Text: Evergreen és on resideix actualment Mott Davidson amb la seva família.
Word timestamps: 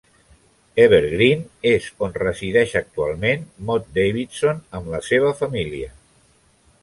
Evergreen 0.83 1.43
és 1.71 1.89
on 2.07 2.15
resideix 2.21 2.73
actualment 2.81 3.45
Mott 3.67 3.85
Davidson 3.99 4.63
amb 4.79 4.89
la 4.97 5.03
seva 5.11 5.35
família. 5.43 5.93